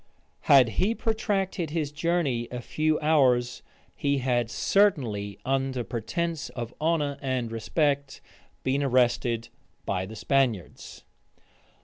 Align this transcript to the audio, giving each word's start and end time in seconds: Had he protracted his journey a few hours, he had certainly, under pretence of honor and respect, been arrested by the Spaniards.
Had 0.49 0.69
he 0.81 0.95
protracted 0.95 1.69
his 1.69 1.91
journey 1.91 2.47
a 2.49 2.59
few 2.59 2.99
hours, 3.01 3.61
he 3.95 4.17
had 4.17 4.49
certainly, 4.49 5.37
under 5.45 5.83
pretence 5.83 6.49
of 6.55 6.73
honor 6.81 7.19
and 7.21 7.51
respect, 7.51 8.19
been 8.63 8.81
arrested 8.81 9.49
by 9.85 10.07
the 10.07 10.15
Spaniards. 10.15 11.03